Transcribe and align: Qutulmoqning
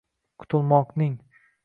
Qutulmoqning 0.39 1.15